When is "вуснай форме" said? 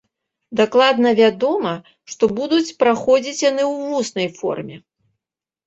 3.93-4.83